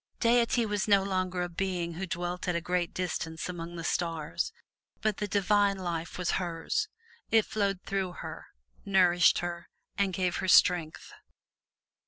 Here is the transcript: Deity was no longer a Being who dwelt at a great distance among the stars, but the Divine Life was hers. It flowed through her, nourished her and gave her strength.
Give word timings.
Deity 0.19 0.65
was 0.65 0.87
no 0.87 1.03
longer 1.03 1.43
a 1.43 1.47
Being 1.47 1.93
who 1.93 2.07
dwelt 2.07 2.47
at 2.47 2.55
a 2.55 2.59
great 2.59 2.91
distance 2.91 3.47
among 3.47 3.75
the 3.75 3.83
stars, 3.83 4.51
but 4.99 5.17
the 5.17 5.27
Divine 5.27 5.77
Life 5.77 6.17
was 6.17 6.31
hers. 6.41 6.87
It 7.29 7.45
flowed 7.45 7.83
through 7.83 8.13
her, 8.13 8.47
nourished 8.83 9.39
her 9.45 9.69
and 9.99 10.11
gave 10.11 10.37
her 10.37 10.47
strength. 10.47 11.13